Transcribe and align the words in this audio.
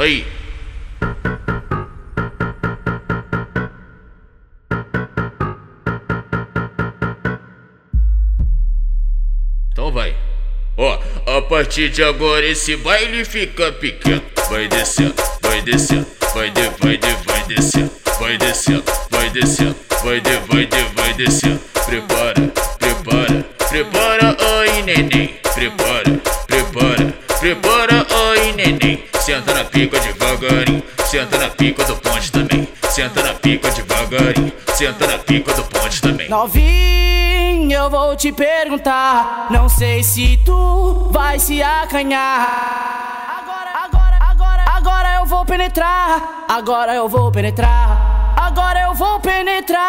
Aí. 0.00 0.26
Então 9.70 9.92
vai. 9.92 10.16
Ó, 10.78 10.98
a 11.26 11.42
partir 11.42 11.90
de 11.90 12.02
agora 12.02 12.46
esse 12.46 12.78
baile 12.78 13.26
fica 13.26 13.70
pequeno. 13.72 14.22
Vai 14.48 14.68
descendo, 14.68 15.14
vai 15.42 15.60
descendo, 15.60 16.06
vai 16.32 16.48
de, 16.48 16.62
vai 16.80 16.96
de, 16.96 17.14
vai 17.26 17.44
descendo, 17.46 17.90
vai 18.18 18.38
descendo, 18.38 18.84
vai 19.10 19.28
descendo, 19.28 19.76
vai 20.02 20.18
de, 20.18 20.36
vai 20.48 20.64
de, 20.64 20.82
vai 20.94 21.12
descendo. 21.12 21.60
Prepara, 21.84 22.48
prepara, 22.78 23.44
prepara, 23.68 24.09
ai 28.30 28.52
neném. 28.52 29.04
Senta 29.20 29.52
na 29.52 29.64
pica 29.64 29.98
devagarinho, 30.00 30.82
senta 31.04 31.38
na 31.38 31.48
pica 31.48 31.84
do 31.84 31.96
ponte 31.96 32.32
também. 32.32 32.68
Senta 32.88 33.22
na 33.22 33.34
pica 33.34 33.70
devagarinho, 33.70 34.52
senta 34.74 35.06
na 35.06 35.18
pica 35.18 35.52
do 35.52 35.62
ponte 35.64 36.00
também. 36.00 36.28
Novinho, 36.28 37.72
eu 37.72 37.90
vou 37.90 38.16
te 38.16 38.32
perguntar. 38.32 39.48
Não 39.50 39.68
sei 39.68 40.02
se 40.02 40.38
tu 40.44 41.08
vai 41.12 41.38
se 41.38 41.62
acanhar. 41.62 42.48
Agora, 43.38 43.70
agora, 43.84 44.16
agora, 44.20 44.64
agora 44.66 45.14
eu 45.20 45.26
vou 45.26 45.44
penetrar. 45.44 46.46
Agora 46.48 46.94
eu 46.94 47.08
vou 47.08 47.30
penetrar. 47.30 48.34
Agora 48.36 48.80
eu 48.80 48.94
vou 48.94 49.20
penetrar. 49.20 49.80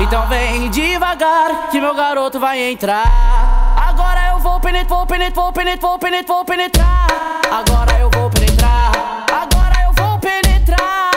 Então 0.00 0.26
vem 0.28 0.70
devagar 0.70 1.68
que 1.70 1.80
meu 1.80 1.94
garoto 1.94 2.38
vai 2.38 2.60
entrar. 2.60 3.74
Agora 3.76 4.23
vou 4.44 4.60
penetrar, 4.60 4.98
vou 4.98 5.06
penetrar, 5.06 5.42
vou 5.42 5.52
penetrar, 5.52 5.86
vou 5.88 5.98
penetrar, 5.98 6.36
vou 6.36 6.44
penetrar. 6.44 7.06
Agora 7.50 7.98
eu 7.98 8.10
vou 8.10 8.30
penetrar. 8.30 8.92
Agora 9.32 9.74
eu 9.82 9.92
vou 9.94 10.18
penetrar. 10.18 11.10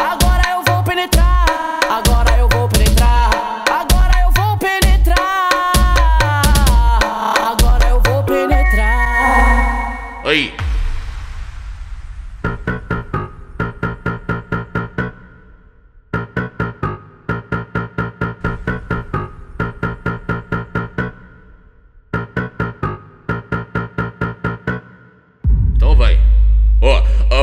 Agora 0.00 0.42
eu 0.50 0.62
vou 0.64 0.82
penetrar. 0.82 1.44
Agora 1.90 2.38
eu 2.38 2.48
vou 2.48 2.68
penetrar. 2.68 3.30
Agora 3.70 4.14
eu 4.22 4.30
vou 4.32 4.56
penetrar. 4.56 5.50
Agora 7.52 7.88
eu 7.88 8.00
vou 8.00 8.22
penetrar. 8.24 9.98
Aí. 10.24 10.63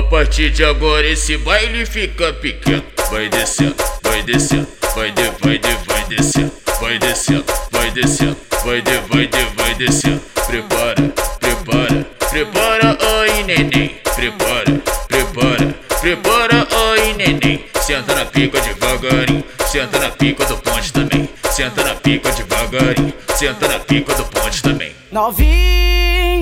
A 0.01 0.03
partir 0.03 0.49
de 0.49 0.63
agora 0.63 1.07
esse 1.07 1.37
baile 1.37 1.85
fica 1.85 2.33
pequeno. 2.33 2.83
Vai 3.11 3.29
descendo, 3.29 3.75
vai 4.01 4.21
descendo, 4.23 4.67
vai 4.95 5.11
de, 5.11 5.23
vai 5.39 5.57
de, 5.57 5.77
vai 5.85 6.03
descendo, 6.09 6.51
vai 6.79 6.97
descendo, 6.97 7.45
vai 7.71 7.91
descendo, 7.91 8.37
vai 8.65 8.81
de, 8.81 8.97
vai 9.09 9.27
de, 9.27 9.45
vai 9.55 9.75
descendo. 9.75 10.21
Prepara, 10.47 11.13
prepara, 11.39 12.07
prepara, 12.29 12.97
ai 12.99 13.43
neném. 13.43 13.95
Prepara, 14.15 14.81
prepara, 15.07 15.75
prepara, 16.01 16.67
ai 16.71 17.13
neném. 17.13 17.65
Senta 17.81 18.15
na 18.15 18.25
pica 18.25 18.59
devagarinho, 18.59 19.43
senta 19.67 19.99
na 19.99 20.09
pica 20.09 20.45
do 20.45 20.57
ponte 20.57 20.91
também. 20.91 21.29
Senta 21.51 21.83
na 21.83 21.95
pica 21.95 22.31
devagarinho, 22.31 23.13
senta 23.35 23.67
na 23.67 23.79
pica 23.79 24.13
do 24.15 24.25
ponte 24.25 24.61
também. 24.63 24.93
Novinho, 25.11 25.70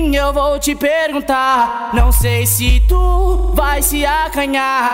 eu 0.08 0.32
vou 0.32 0.58
te 0.58 0.74
perguntar. 0.74 1.90
Não 1.92 2.10
sei 2.10 2.46
se 2.46 2.80
tu 2.88 3.52
vai 3.54 3.82
se 3.82 4.04
acanhar. 4.04 4.90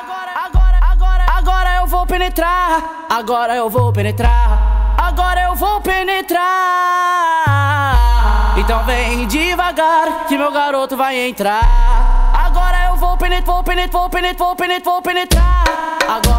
Agora, 0.00 0.32
agora, 0.44 0.78
agora, 0.80 1.24
agora 1.36 1.76
eu 1.76 1.86
vou 1.86 2.06
penetrar. 2.06 3.06
Agora 3.08 3.54
eu 3.54 3.70
vou 3.70 3.92
penetrar. 3.92 4.96
Agora 4.98 5.42
eu 5.42 5.54
vou 5.54 5.80
penetrar. 5.80 6.38
Então 8.58 8.84
vem 8.84 9.26
devagar 9.28 10.26
que 10.26 10.36
meu 10.36 10.50
garoto 10.50 10.96
vai 10.96 11.16
entrar. 11.28 11.62
Agora 12.34 12.88
eu 12.88 12.96
vou 12.96 13.16
penetrar, 13.16 13.54
vou 13.54 13.62
penetrar, 13.62 14.00
vou 14.00 14.10
penetrar, 14.10 14.46
vou 14.46 14.56
penetrar, 14.56 14.92
vou 14.92 15.02
penetrar. 15.02 15.64
Agora. 16.08 16.37